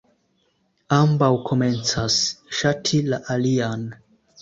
Ambaŭ 0.97 1.29
komencas 1.51 2.19
ŝati 2.63 3.07
la 3.15 3.25
alian. 3.39 3.91